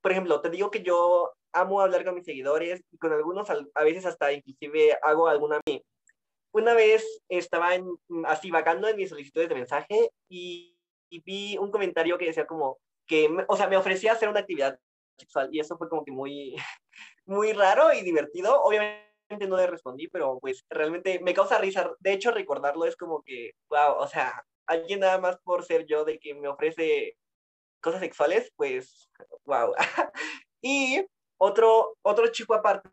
por 0.00 0.12
ejemplo, 0.12 0.40
te 0.40 0.50
digo 0.50 0.70
que 0.70 0.82
yo 0.82 1.32
amo 1.52 1.80
hablar 1.80 2.04
con 2.04 2.14
mis 2.14 2.24
seguidores 2.24 2.82
y 2.90 2.98
con 2.98 3.12
algunos 3.12 3.48
a 3.50 3.84
veces 3.84 4.06
hasta 4.06 4.32
inclusive 4.32 4.98
hago 5.02 5.28
alguna 5.28 5.60
una 6.52 6.74
vez 6.74 7.04
estaba 7.28 7.74
en, 7.74 7.86
así 8.26 8.50
vagando 8.50 8.88
en 8.88 8.96
mis 8.96 9.10
solicitudes 9.10 9.48
de 9.48 9.54
mensaje 9.56 10.10
y 10.28 10.73
y 11.10 11.22
vi 11.22 11.58
un 11.58 11.70
comentario 11.70 12.18
que 12.18 12.26
decía 12.26 12.46
como 12.46 12.78
que, 13.06 13.28
o 13.48 13.56
sea, 13.56 13.68
me 13.68 13.76
ofrecía 13.76 14.12
hacer 14.12 14.28
una 14.28 14.40
actividad 14.40 14.78
sexual 15.18 15.48
y 15.52 15.60
eso 15.60 15.76
fue 15.76 15.88
como 15.88 16.04
que 16.04 16.12
muy, 16.12 16.56
muy 17.26 17.52
raro 17.52 17.92
y 17.92 18.02
divertido. 18.02 18.62
Obviamente 18.62 19.04
no 19.48 19.56
le 19.56 19.66
respondí, 19.66 20.08
pero 20.08 20.38
pues 20.40 20.64
realmente 20.70 21.20
me 21.20 21.34
causa 21.34 21.58
risa. 21.58 21.92
De 22.00 22.12
hecho, 22.12 22.30
recordarlo 22.30 22.84
es 22.86 22.96
como 22.96 23.22
que, 23.22 23.52
wow, 23.68 23.96
o 23.98 24.06
sea, 24.06 24.44
alguien 24.66 25.00
nada 25.00 25.18
más 25.18 25.38
por 25.38 25.64
ser 25.64 25.86
yo 25.86 26.04
de 26.04 26.18
que 26.18 26.34
me 26.34 26.48
ofrece 26.48 27.16
cosas 27.80 28.00
sexuales, 28.00 28.50
pues, 28.56 29.10
wow. 29.44 29.74
y 30.62 31.04
otro, 31.38 31.96
otro 32.02 32.28
chico 32.28 32.54
aparte, 32.54 32.88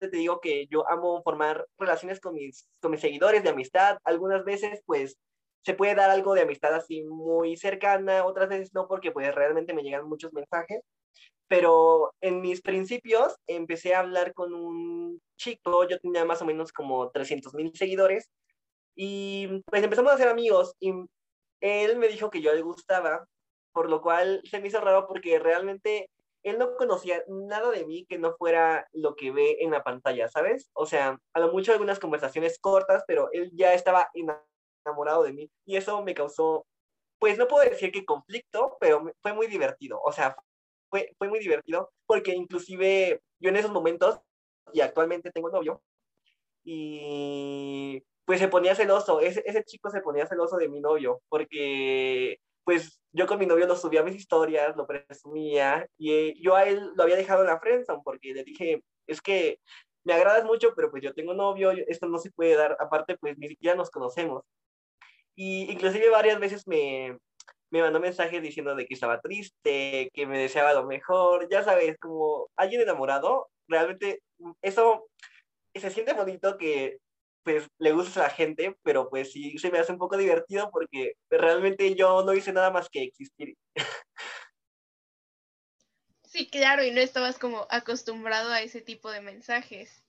te 0.00 0.08
digo 0.08 0.40
que 0.40 0.66
yo 0.66 0.88
amo 0.88 1.22
formar 1.22 1.66
relaciones 1.78 2.20
con 2.20 2.34
mis, 2.34 2.68
con 2.80 2.90
mis 2.90 3.00
seguidores 3.00 3.42
de 3.42 3.50
amistad. 3.50 3.98
Algunas 4.04 4.44
veces, 4.44 4.82
pues, 4.84 5.16
se 5.64 5.74
puede 5.74 5.94
dar 5.94 6.10
algo 6.10 6.34
de 6.34 6.42
amistad 6.42 6.74
así 6.74 7.02
muy 7.04 7.56
cercana, 7.56 8.24
otras 8.24 8.48
veces 8.48 8.74
no, 8.74 8.86
porque 8.88 9.12
pues 9.12 9.34
realmente 9.34 9.74
me 9.74 9.82
llegan 9.82 10.08
muchos 10.08 10.32
mensajes. 10.32 10.82
Pero 11.48 12.12
en 12.20 12.40
mis 12.40 12.62
principios 12.62 13.36
empecé 13.46 13.94
a 13.94 14.00
hablar 14.00 14.34
con 14.34 14.54
un 14.54 15.20
chico, 15.38 15.86
yo 15.88 15.98
tenía 15.98 16.24
más 16.24 16.42
o 16.42 16.46
menos 16.46 16.72
como 16.72 17.10
300 17.10 17.54
mil 17.54 17.72
seguidores, 17.74 18.30
y 18.96 19.62
pues 19.66 19.82
empezamos 19.82 20.12
a 20.12 20.16
ser 20.18 20.28
amigos 20.28 20.74
y 20.80 20.92
él 21.60 21.96
me 21.98 22.08
dijo 22.08 22.30
que 22.30 22.40
yo 22.42 22.54
le 22.54 22.62
gustaba, 22.62 23.26
por 23.72 23.90
lo 23.90 24.00
cual 24.02 24.40
se 24.44 24.60
me 24.60 24.68
hizo 24.68 24.80
raro 24.80 25.06
porque 25.08 25.38
realmente 25.38 26.08
él 26.44 26.58
no 26.58 26.76
conocía 26.76 27.24
nada 27.26 27.70
de 27.70 27.86
mí 27.86 28.06
que 28.06 28.18
no 28.18 28.36
fuera 28.36 28.86
lo 28.92 29.16
que 29.16 29.32
ve 29.32 29.56
en 29.60 29.70
la 29.70 29.82
pantalla, 29.82 30.28
¿sabes? 30.28 30.70
O 30.74 30.86
sea, 30.86 31.18
a 31.32 31.40
lo 31.40 31.50
mucho 31.52 31.72
algunas 31.72 31.98
conversaciones 31.98 32.58
cortas, 32.60 33.02
pero 33.06 33.30
él 33.32 33.50
ya 33.54 33.72
estaba 33.74 34.10
enamorado 34.84 35.22
de 35.22 35.32
mí 35.32 35.50
y 35.64 35.76
eso 35.76 36.02
me 36.02 36.14
causó, 36.14 36.66
pues 37.18 37.38
no 37.38 37.48
puedo 37.48 37.68
decir 37.68 37.92
que 37.92 38.04
conflicto, 38.04 38.76
pero 38.80 39.12
fue 39.22 39.32
muy 39.32 39.46
divertido, 39.46 40.00
o 40.04 40.12
sea, 40.12 40.36
fue, 40.90 41.14
fue 41.18 41.28
muy 41.28 41.40
divertido 41.40 41.90
porque 42.06 42.32
inclusive 42.32 43.20
yo 43.40 43.50
en 43.50 43.56
esos 43.56 43.72
momentos, 43.72 44.18
y 44.72 44.80
actualmente 44.80 45.30
tengo 45.30 45.50
novio, 45.50 45.82
y 46.64 48.02
pues 48.24 48.40
se 48.40 48.48
ponía 48.48 48.74
celoso, 48.74 49.20
ese, 49.20 49.42
ese 49.46 49.64
chico 49.64 49.90
se 49.90 50.00
ponía 50.00 50.26
celoso 50.26 50.56
de 50.56 50.68
mi 50.68 50.80
novio, 50.80 51.20
porque 51.28 52.38
pues 52.64 53.00
yo 53.12 53.26
con 53.26 53.38
mi 53.38 53.46
novio 53.46 53.66
lo 53.66 53.76
subía 53.76 54.00
a 54.00 54.04
mis 54.04 54.16
historias, 54.16 54.76
lo 54.76 54.86
presumía, 54.86 55.86
y 55.98 56.12
eh, 56.12 56.34
yo 56.40 56.56
a 56.56 56.64
él 56.64 56.92
lo 56.96 57.02
había 57.02 57.16
dejado 57.16 57.42
en 57.42 57.48
la 57.48 57.60
friendzone, 57.60 58.00
porque 58.02 58.32
le 58.32 58.44
dije, 58.44 58.82
es 59.06 59.20
que 59.20 59.58
me 60.04 60.14
agradas 60.14 60.44
mucho, 60.44 60.74
pero 60.74 60.90
pues 60.90 61.02
yo 61.02 61.14
tengo 61.14 61.34
novio, 61.34 61.70
esto 61.72 62.06
no 62.08 62.18
se 62.18 62.30
puede 62.30 62.54
dar, 62.56 62.76
aparte 62.80 63.16
pues 63.18 63.36
ni 63.38 63.48
siquiera 63.48 63.76
nos 63.76 63.90
conocemos. 63.90 64.42
Y 65.36 65.70
inclusive 65.70 66.10
varias 66.10 66.38
veces 66.38 66.66
me, 66.66 67.18
me 67.70 67.82
mandó 67.82 68.00
mensajes 68.00 68.40
diciendo 68.40 68.74
de 68.74 68.86
que 68.86 68.94
estaba 68.94 69.20
triste, 69.20 70.10
que 70.12 70.26
me 70.26 70.38
deseaba 70.38 70.72
lo 70.74 70.84
mejor, 70.86 71.48
ya 71.50 71.62
sabes, 71.64 71.98
como 71.98 72.48
alguien 72.56 72.82
enamorado, 72.82 73.48
realmente 73.66 74.20
eso 74.62 75.08
se 75.74 75.90
siente 75.90 76.12
bonito 76.12 76.56
que 76.56 76.98
pues 77.42 77.68
le 77.78 77.92
gusta 77.92 78.20
a 78.20 78.22
la 78.24 78.30
gente, 78.30 78.76
pero 78.82 79.10
pues 79.10 79.32
sí 79.32 79.58
se 79.58 79.70
me 79.70 79.78
hace 79.78 79.92
un 79.92 79.98
poco 79.98 80.16
divertido 80.16 80.70
porque 80.70 81.14
realmente 81.28 81.94
yo 81.94 82.24
no 82.24 82.32
hice 82.32 82.52
nada 82.52 82.70
más 82.70 82.88
que 82.88 83.02
existir. 83.02 83.54
Sí, 86.22 86.48
claro, 86.48 86.82
y 86.82 86.90
no 86.90 87.00
estabas 87.00 87.38
como 87.38 87.66
acostumbrado 87.70 88.50
a 88.50 88.60
ese 88.60 88.80
tipo 88.80 89.10
de 89.10 89.20
mensajes. 89.20 90.02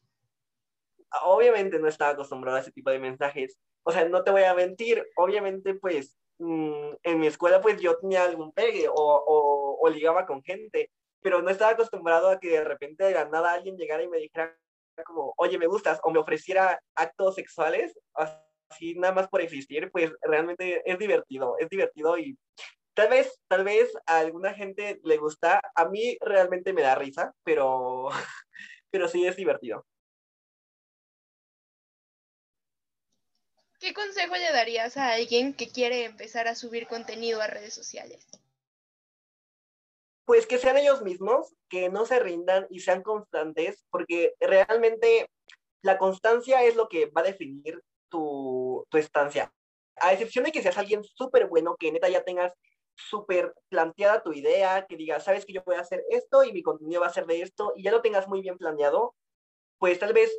Obviamente 1.23 1.77
no 1.77 1.87
estaba 1.87 2.11
acostumbrado 2.11 2.57
a 2.57 2.61
ese 2.61 2.71
tipo 2.71 2.89
de 2.89 2.99
mensajes. 2.99 3.59
O 3.87 3.91
sea, 3.91 4.05
no 4.09 4.23
te 4.23 4.31
voy 4.31 4.43
a 4.43 4.55
mentir, 4.55 5.05
obviamente 5.15 5.75
pues 5.75 6.17
mm, 6.39 6.93
en 7.03 7.19
mi 7.19 7.27
escuela 7.27 7.61
pues 7.61 7.79
yo 7.79 7.97
tenía 7.99 8.23
algún 8.23 8.51
pegue 8.51 8.87
o, 8.89 9.77
o, 9.79 9.89
ligaba 9.89 10.25
con 10.25 10.41
gente, 10.43 10.89
pero 11.21 11.41
no 11.41 11.51
estaba 11.51 11.71
acostumbrado 11.71 12.29
a 12.29 12.39
que 12.39 12.49
de 12.49 12.63
repente 12.63 13.03
de 13.03 13.13
la 13.13 13.25
nada 13.25 13.53
alguien 13.53 13.77
llegara 13.77 14.01
y 14.01 14.07
me 14.07 14.17
dijera 14.17 14.57
como, 15.05 15.33
oye, 15.37 15.59
me 15.59 15.67
gustas, 15.67 15.99
o 16.03 16.09
me 16.09 16.19
ofreciera 16.19 16.79
actos 16.95 17.35
sexuales, 17.35 17.97
así 18.13 18.95
nada 18.95 19.13
más 19.13 19.27
por 19.27 19.41
existir, 19.41 19.91
pues 19.91 20.11
realmente 20.21 20.81
es 20.89 20.97
divertido, 20.97 21.55
es 21.59 21.69
divertido 21.69 22.17
y 22.17 22.37
tal 22.95 23.09
vez, 23.09 23.39
tal 23.47 23.63
vez 23.63 23.93
a 24.07 24.19
alguna 24.19 24.53
gente 24.53 24.99
le 25.03 25.17
gusta, 25.17 25.61
a 25.75 25.85
mí 25.85 26.17
realmente 26.21 26.73
me 26.73 26.81
da 26.81 26.95
risa, 26.95 27.33
pero, 27.43 28.09
pero 28.91 29.07
sí 29.07 29.27
es 29.27 29.35
divertido. 29.35 29.85
¿Qué 33.85 33.93
consejo 33.93 34.35
le 34.35 34.51
darías 34.51 34.97
a 34.97 35.13
alguien 35.13 35.53
que 35.53 35.69
quiere 35.69 36.05
empezar 36.05 36.47
a 36.47 36.55
subir 36.55 36.87
contenido 36.87 37.39
a 37.39 37.45
redes 37.45 37.75
sociales? 37.75 38.25
pues 40.25 40.47
que 40.47 40.57
sean 40.57 40.75
ellos 40.75 41.03
mismos, 41.03 41.53
que 41.69 41.89
no 41.89 42.07
se 42.07 42.19
rindan 42.19 42.65
y 42.71 42.79
sean 42.79 43.03
constantes, 43.03 43.85
porque 43.91 44.33
realmente 44.39 45.29
la 45.83 45.99
constancia 45.99 46.63
es 46.63 46.75
lo 46.75 46.89
que 46.89 47.05
va 47.05 47.21
a 47.21 47.25
definir 47.25 47.79
tu, 48.09 48.87
estancia. 48.93 49.53
A 49.97 50.13
excepción 50.13 50.45
de 50.45 50.51
que 50.51 50.63
seas 50.63 50.79
alguien 50.79 51.03
súper 51.03 51.45
bueno, 51.45 51.75
que 51.77 51.91
neta 51.91 52.09
ya 52.09 52.23
tengas 52.23 52.53
súper 52.95 53.53
planteada 53.69 54.23
tu 54.23 54.33
idea, 54.33 54.87
que 54.89 54.97
digas, 54.97 55.23
sabes 55.23 55.45
que 55.45 55.53
yo 55.53 55.61
voy 55.63 55.75
a 55.75 55.81
hacer 55.81 56.03
esto 56.09 56.43
y 56.43 56.51
mi 56.53 56.63
contenido 56.63 57.01
va 57.01 57.07
a 57.07 57.13
ser 57.13 57.27
de 57.27 57.43
esto, 57.43 57.73
y 57.75 57.83
ya 57.83 57.91
lo 57.91 58.01
tengas 58.01 58.27
muy 58.27 58.41
bien 58.41 58.57
planeado, 58.57 59.13
pues 59.77 59.99
tal 59.99 60.13
vez 60.13 60.35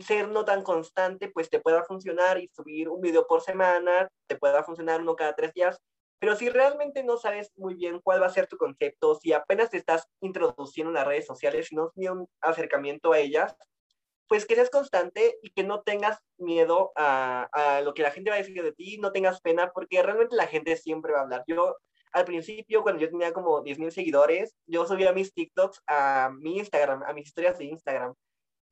ser 0.00 0.28
no 0.28 0.44
tan 0.44 0.62
constante, 0.62 1.28
pues 1.28 1.50
te 1.50 1.60
pueda 1.60 1.84
funcionar 1.84 2.38
y 2.38 2.48
subir 2.48 2.88
un 2.88 3.00
video 3.00 3.26
por 3.26 3.42
semana, 3.42 4.08
te 4.26 4.36
pueda 4.36 4.62
funcionar 4.62 5.00
uno 5.00 5.16
cada 5.16 5.34
tres 5.34 5.52
días, 5.52 5.80
pero 6.18 6.36
si 6.36 6.48
realmente 6.48 7.02
no 7.02 7.18
sabes 7.18 7.52
muy 7.56 7.74
bien 7.74 8.00
cuál 8.00 8.22
va 8.22 8.26
a 8.26 8.30
ser 8.30 8.46
tu 8.46 8.56
concepto, 8.56 9.16
si 9.16 9.32
apenas 9.32 9.70
te 9.70 9.76
estás 9.76 10.08
introduciendo 10.20 10.90
en 10.90 10.94
las 10.94 11.06
redes 11.06 11.26
sociales, 11.26 11.66
si 11.66 11.76
no 11.76 11.90
tienes 11.90 12.12
un 12.12 12.28
acercamiento 12.40 13.12
a 13.12 13.18
ellas, 13.18 13.54
pues 14.28 14.46
que 14.46 14.54
seas 14.54 14.70
constante 14.70 15.38
y 15.42 15.50
que 15.50 15.62
no 15.62 15.82
tengas 15.82 16.18
miedo 16.36 16.92
a, 16.96 17.48
a, 17.52 17.80
lo 17.82 17.94
que 17.94 18.02
la 18.02 18.10
gente 18.10 18.30
va 18.30 18.36
a 18.36 18.40
decir 18.40 18.60
de 18.62 18.72
ti, 18.72 18.98
no 18.98 19.12
tengas 19.12 19.40
pena, 19.40 19.70
porque 19.72 20.02
realmente 20.02 20.34
la 20.34 20.46
gente 20.46 20.76
siempre 20.76 21.12
va 21.12 21.20
a 21.20 21.22
hablar. 21.22 21.44
Yo 21.46 21.76
al 22.12 22.24
principio, 22.24 22.82
cuando 22.82 23.00
yo 23.02 23.10
tenía 23.10 23.32
como 23.32 23.62
10.000 23.62 23.90
seguidores, 23.90 24.56
yo 24.66 24.86
subía 24.86 25.12
mis 25.12 25.34
TikToks 25.34 25.82
a 25.86 26.30
mi 26.34 26.58
Instagram, 26.58 27.02
a 27.02 27.12
mis 27.12 27.26
historias 27.26 27.58
de 27.58 27.66
Instagram. 27.66 28.14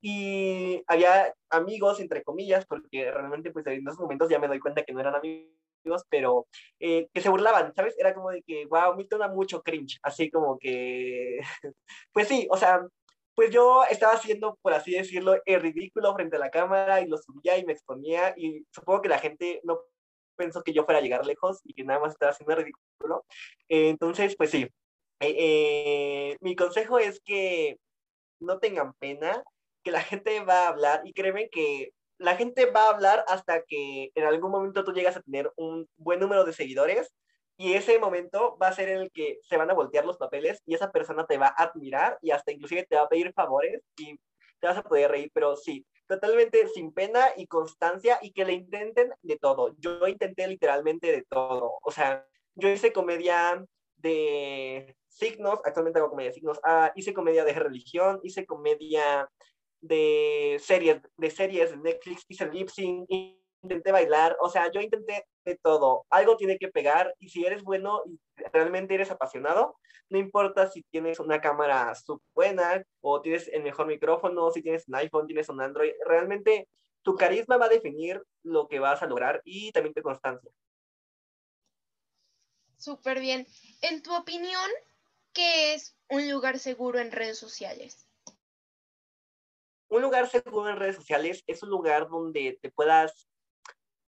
Y 0.07 0.83
había 0.85 1.33
amigos, 1.49 1.99
entre 1.99 2.23
comillas, 2.23 2.67
porque 2.67 3.09
realmente 3.11 3.49
pues 3.49 3.65
en 3.65 3.87
esos 3.87 3.99
momentos 3.99 4.29
ya 4.29 4.37
me 4.37 4.47
doy 4.47 4.59
cuenta 4.59 4.83
que 4.83 4.93
no 4.93 4.99
eran 4.99 5.15
amigos 5.15 5.49
pero 6.09 6.47
eh, 6.79 7.07
que 7.11 7.21
se 7.21 7.29
burlaban, 7.29 7.73
¿sabes? 7.73 7.95
Era 7.97 8.13
como 8.13 8.29
de 8.29 8.43
que, 8.43 8.65
wow, 8.67 8.95
me 8.95 9.05
da 9.09 9.27
mucho 9.29 9.63
cringe, 9.63 9.97
así 10.03 10.29
como 10.29 10.59
que, 10.59 11.39
pues 12.13 12.27
sí, 12.27 12.47
o 12.51 12.57
sea, 12.57 12.85
pues 13.33 13.49
yo 13.51 13.83
estaba 13.89 14.13
haciendo, 14.13 14.59
por 14.61 14.73
así 14.73 14.91
decirlo, 14.91 15.41
el 15.45 15.61
ridículo 15.61 16.13
frente 16.13 16.35
a 16.37 16.39
la 16.39 16.51
cámara 16.51 17.01
y 17.01 17.07
lo 17.07 17.17
subía 17.17 17.57
y 17.57 17.65
me 17.65 17.73
exponía 17.73 18.33
y 18.37 18.63
supongo 18.71 19.01
que 19.01 19.09
la 19.09 19.19
gente 19.19 19.59
no 19.63 19.79
pensó 20.35 20.63
que 20.63 20.73
yo 20.73 20.85
fuera 20.85 20.99
a 20.99 21.01
llegar 21.03 21.25
lejos 21.25 21.61
y 21.63 21.73
que 21.73 21.83
nada 21.83 21.99
más 21.99 22.13
estaba 22.13 22.31
haciendo 22.31 22.53
el 22.53 22.59
ridículo. 22.59 23.25
Eh, 23.69 23.89
entonces, 23.89 24.35
pues 24.37 24.51
sí, 24.51 24.67
eh, 25.19 26.37
mi 26.41 26.55
consejo 26.55 26.99
es 26.99 27.21
que 27.21 27.77
no 28.39 28.59
tengan 28.59 28.93
pena, 28.93 29.43
que 29.85 29.91
la 29.91 30.01
gente 30.01 30.43
va 30.43 30.65
a 30.65 30.69
hablar 30.69 31.01
y 31.05 31.13
créeme 31.13 31.47
que 31.49 31.93
la 32.17 32.35
gente 32.35 32.65
va 32.65 32.85
a 32.85 32.89
hablar 32.89 33.23
hasta 33.27 33.61
que 33.61 34.09
en 34.15 34.23
algún 34.25 34.49
momento 34.49 34.83
tú 34.83 34.91
llegas 34.91 35.15
a 35.15 35.21
tener 35.21 35.51
un 35.57 35.87
buen 35.95 36.19
número 36.19 36.43
de 36.43 36.53
seguidores 36.53 37.13
y 37.55 37.73
ese 37.73 37.99
momento 37.99 38.57
va 38.57 38.69
a 38.69 38.73
ser 38.73 38.89
en 38.89 39.01
el 39.01 39.11
que 39.11 39.37
se 39.43 39.57
van 39.57 39.69
a 39.69 39.75
voltear 39.75 40.03
los 40.03 40.17
papeles 40.17 40.59
y 40.65 40.73
esa 40.73 40.91
persona 40.91 41.27
te 41.27 41.37
va 41.37 41.53
a 41.55 41.65
admirar 41.65 42.17
y 42.23 42.31
hasta 42.31 42.51
inclusive 42.51 42.87
te 42.89 42.95
va 42.95 43.03
a 43.03 43.09
pedir 43.09 43.31
favores 43.33 43.83
y 43.95 44.17
te 44.59 44.67
vas 44.67 44.77
a 44.77 44.83
poder 44.83 45.11
reír, 45.11 45.29
pero 45.33 45.55
sí, 45.55 45.85
totalmente 46.07 46.67
sin 46.69 46.91
pena 46.91 47.27
y 47.37 47.45
constancia 47.45 48.17
y 48.23 48.33
que 48.33 48.45
le 48.45 48.53
intenten 48.53 49.13
de 49.21 49.37
todo. 49.37 49.75
Yo 49.77 50.07
intenté 50.07 50.47
literalmente 50.47 51.11
de 51.11 51.23
todo, 51.29 51.77
o 51.83 51.91
sea, 51.91 52.25
yo 52.55 52.69
hice 52.69 52.91
comedia 52.91 53.63
de 53.97 54.95
signos, 55.07 55.59
actualmente 55.63 55.99
hago 55.99 56.09
comedia 56.09 56.31
de 56.31 56.35
signos, 56.35 56.59
ah, 56.63 56.91
hice 56.95 57.13
comedia 57.13 57.45
de 57.45 57.53
religión, 57.53 58.19
hice 58.23 58.47
comedia 58.47 59.29
de 59.87 60.59
series, 60.63 61.01
de 61.17 61.31
series 61.31 61.71
de 61.71 61.77
Netflix, 61.77 62.25
hice 62.27 62.49
lip 62.51 62.69
sync, 62.69 63.07
intenté 63.61 63.91
bailar, 63.91 64.37
o 64.41 64.49
sea, 64.49 64.71
yo 64.71 64.81
intenté 64.81 65.25
de 65.43 65.57
todo. 65.57 66.05
Algo 66.09 66.37
tiene 66.37 66.57
que 66.57 66.69
pegar 66.69 67.13
y 67.19 67.29
si 67.29 67.45
eres 67.45 67.63
bueno 67.63 68.01
y 68.05 68.19
realmente 68.53 68.93
eres 68.93 69.11
apasionado, 69.11 69.77
no 70.09 70.17
importa 70.17 70.69
si 70.69 70.83
tienes 70.91 71.19
una 71.19 71.41
cámara 71.41 71.93
súper 71.95 72.27
buena 72.33 72.83
o 73.01 73.21
tienes 73.21 73.47
el 73.49 73.63
mejor 73.63 73.87
micrófono, 73.87 74.51
si 74.51 74.61
tienes 74.61 74.87
un 74.87 74.95
iPhone, 74.95 75.27
tienes 75.27 75.49
un 75.49 75.61
Android, 75.61 75.93
realmente 76.05 76.67
tu 77.01 77.15
carisma 77.15 77.57
va 77.57 77.65
a 77.65 77.69
definir 77.69 78.21
lo 78.43 78.67
que 78.67 78.79
vas 78.79 79.01
a 79.01 79.07
lograr 79.07 79.41
y 79.43 79.71
también 79.71 79.93
tu 79.93 80.01
constancia. 80.01 80.51
Súper 82.77 83.19
bien. 83.19 83.47
En 83.81 84.03
tu 84.03 84.15
opinión, 84.15 84.69
¿qué 85.33 85.73
es 85.73 85.95
un 86.09 86.29
lugar 86.29 86.59
seguro 86.59 86.99
en 86.99 87.11
redes 87.11 87.37
sociales? 87.37 88.04
Un 89.89 90.01
lugar 90.01 90.27
seguro 90.29 90.69
en 90.69 90.77
redes 90.77 90.95
sociales 90.95 91.43
es 91.47 91.63
un 91.63 91.69
lugar 91.69 92.09
donde 92.09 92.57
te 92.61 92.71
puedas, 92.71 93.27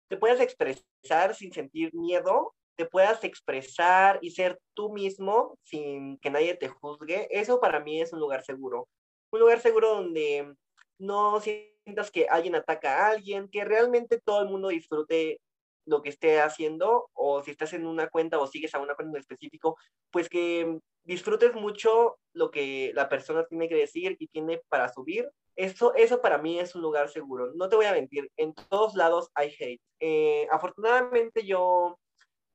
te 0.08 0.18
puedas 0.18 0.40
expresar 0.40 1.36
sin 1.36 1.52
sentir 1.54 1.94
miedo, 1.94 2.54
te 2.76 2.86
puedas 2.86 3.24
expresar 3.24 4.20
y 4.22 4.32
ser 4.32 4.60
tú 4.74 4.92
mismo 4.92 5.58
sin 5.64 6.18
que 6.18 6.30
nadie 6.30 6.56
te 6.56 6.68
juzgue. 6.68 7.28
Eso 7.32 7.60
para 7.60 7.80
mí 7.80 8.02
es 8.02 8.14
un 8.14 8.20
lugar 8.20 8.44
seguro. 8.44 8.88
Un 9.32 9.40
lugar 9.40 9.60
seguro 9.60 9.96
donde 9.96 10.54
no 10.98 11.40
sientas 11.40 12.12
que 12.12 12.28
alguien 12.28 12.56
ataca 12.56 12.98
a 12.98 13.12
alguien, 13.12 13.50
que 13.50 13.64
realmente 13.66 14.20
todo 14.20 14.42
el 14.42 14.50
mundo 14.50 14.70
disfrute 14.70 15.40
lo 15.86 16.02
que 16.02 16.10
esté 16.10 16.42
haciendo 16.42 17.10
o 17.14 17.44
si 17.44 17.52
estás 17.52 17.74
en 17.74 17.86
una 17.86 18.10
cuenta 18.10 18.40
o 18.40 18.48
sigues 18.48 18.74
a 18.76 18.80
una 18.80 18.96
cuenta 18.96 19.18
en 19.18 19.22
específico, 19.22 19.78
pues 20.12 20.30
que 20.30 20.80
disfrutes 21.04 21.54
mucho 21.54 22.18
lo 22.34 22.52
que 22.52 22.92
la 22.94 23.10
persona 23.10 23.46
tiene 23.46 23.68
que 23.68 23.76
decir 23.76 24.16
y 24.20 24.28
tiene 24.28 24.62
para 24.70 24.90
subir. 24.90 25.30
Eso, 25.56 25.94
eso 25.96 26.22
para 26.22 26.38
mí 26.38 26.60
es 26.60 26.76
un 26.76 26.82
lugar 26.82 27.10
seguro. 27.10 27.52
No 27.56 27.70
te 27.70 27.76
voy 27.76 27.86
a 27.86 27.94
mentir, 27.94 28.30
en 28.38 28.54
todos 28.70 28.96
lados 28.96 29.30
hay 29.36 29.54
hate. 29.60 29.82
Eh, 30.00 30.48
afortunadamente 30.52 31.46
yo 31.46 31.98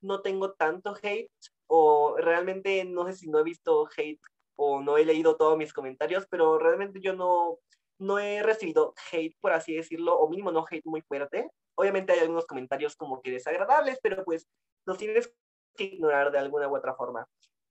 no 0.00 0.22
tengo 0.22 0.52
tanto 0.52 0.94
hate 1.02 1.30
o 1.66 2.16
realmente 2.18 2.84
no 2.84 3.06
sé 3.06 3.14
si 3.14 3.28
no 3.28 3.40
he 3.40 3.44
visto 3.44 3.88
hate 3.96 4.20
o 4.56 4.80
no 4.80 4.96
he 4.96 5.04
leído 5.04 5.36
todos 5.36 5.58
mis 5.58 5.72
comentarios, 5.72 6.26
pero 6.30 6.58
realmente 6.58 7.00
yo 7.00 7.14
no, 7.14 7.58
no 7.98 8.18
he 8.18 8.42
recibido 8.42 8.94
hate, 9.10 9.36
por 9.40 9.52
así 9.52 9.74
decirlo, 9.74 10.18
o 10.18 10.28
mínimo 10.28 10.52
no 10.52 10.64
hate 10.70 10.84
muy 10.84 11.02
fuerte. 11.02 11.50
Obviamente 11.74 12.12
hay 12.12 12.20
algunos 12.20 12.46
comentarios 12.46 12.96
como 12.96 13.20
que 13.22 13.30
desagradables, 13.30 13.98
pero 14.02 14.24
pues 14.24 14.46
los 14.86 14.98
tienes 14.98 15.32
que 15.76 15.84
ignorar 15.84 16.30
de 16.30 16.38
alguna 16.38 16.68
u 16.68 16.76
otra 16.76 16.94
forma. 16.94 17.26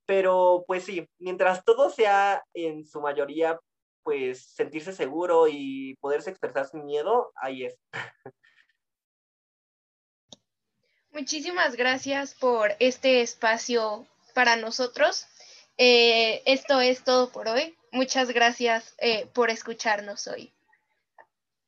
Pero 0.06 0.64
pues 0.66 0.84
sí, 0.84 1.08
mientras 1.18 1.64
todo 1.64 1.90
sea 1.90 2.44
en 2.54 2.86
su 2.86 3.00
mayoría, 3.00 3.58
pues 4.02 4.54
sentirse 4.54 4.92
seguro 4.92 5.48
y 5.48 5.96
poderse 6.00 6.30
expresar 6.30 6.68
sin 6.68 6.84
miedo, 6.84 7.32
ahí 7.34 7.64
es. 7.64 7.76
Muchísimas 11.10 11.76
gracias 11.76 12.34
por 12.34 12.72
este 12.78 13.22
espacio 13.22 14.06
para 14.34 14.54
nosotros. 14.56 15.26
Eh, 15.78 16.42
esto 16.46 16.80
es 16.80 17.02
todo 17.04 17.30
por 17.32 17.48
hoy. 17.48 17.76
Muchas 17.96 18.30
gracias 18.30 18.94
eh, 18.98 19.26
por 19.32 19.48
escucharnos 19.48 20.26
hoy. 20.26 20.52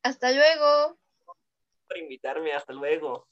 Hasta 0.02 0.30
luego. 0.30 0.98
Por 1.88 1.96
invitarme, 1.96 2.52
hasta 2.52 2.74
luego. 2.74 3.26